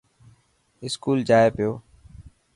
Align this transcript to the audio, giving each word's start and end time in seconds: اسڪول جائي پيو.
اسڪول 0.85 1.19
جائي 1.29 1.47
پيو. 1.55 1.71